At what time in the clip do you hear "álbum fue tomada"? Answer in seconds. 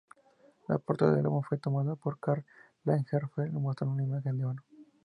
1.27-1.95